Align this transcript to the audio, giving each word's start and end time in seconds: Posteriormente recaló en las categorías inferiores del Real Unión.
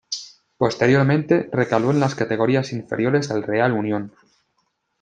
Posteriormente 0.57 1.47
recaló 1.53 1.91
en 1.91 1.99
las 1.99 2.15
categorías 2.15 2.73
inferiores 2.73 3.29
del 3.29 3.43
Real 3.43 3.71
Unión. 3.71 4.15